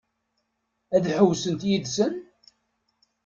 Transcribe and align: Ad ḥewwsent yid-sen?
Ad 0.95 1.05
ḥewwsent 1.15 1.61
yid-sen? 1.69 2.13